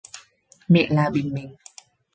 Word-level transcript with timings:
Mẹ 0.69 0.87
là 0.89 1.09
bình 1.09 1.33
minh 1.33 1.55